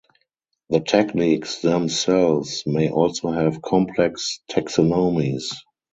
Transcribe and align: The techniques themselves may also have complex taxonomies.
The 0.71 0.79
techniques 0.79 1.59
themselves 1.61 2.63
may 2.65 2.89
also 2.89 3.29
have 3.29 3.61
complex 3.61 4.39
taxonomies. 4.49 5.53